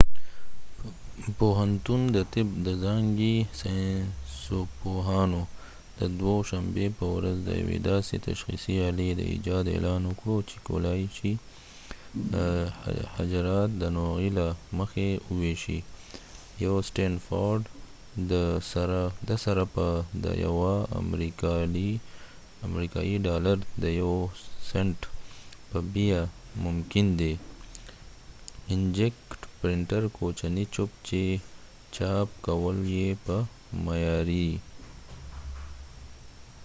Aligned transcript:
د 0.03 0.05
stanford 0.05 1.37
پوهنتون 1.39 2.01
د 2.15 2.17
طب 2.33 2.47
د 2.67 2.69
ځانګی 2.85 3.35
ساینسپوهانو 3.61 5.41
د 5.99 6.01
دوه 6.19 6.37
شنبی 6.49 6.87
په 6.97 7.05
ورځ 7.15 7.37
د 7.41 7.49
یوې 7.61 7.79
داسې 7.91 8.15
تشخیصی 8.27 8.73
آلی 8.89 9.09
د 9.15 9.21
ایجاد 9.33 9.65
اعلان 9.73 10.01
وکړ 10.11 10.37
چې 10.49 10.57
کولای 10.67 11.01
شي 11.17 11.33
حجرات 13.15 13.69
د 13.81 13.83
نوعی 13.97 14.29
له 14.37 14.47
مخی 14.77 15.09
وويشي 15.29 15.79
یو 16.63 16.75
کوچنی 16.85 17.05
چپ 17.85 17.99
چې 18.17 18.31
چاپ 18.35 18.37
کول 18.37 18.37
یې 18.37 18.49
په 18.65 18.77
معیاری 18.79 18.79
inkject 18.83 19.09
printer 19.19 19.23
سره 19.45 19.65
په 19.75 19.87
د 20.25 20.27
یوه 20.45 20.73
امریکایې 21.03 23.15
ډالر 23.27 23.57
د 23.83 23.85
یو 24.01 24.13
سنټ 24.69 24.99
په 25.71 25.79
بیه 25.93 26.21
ممکن 33.75 33.95
دي 34.29 34.53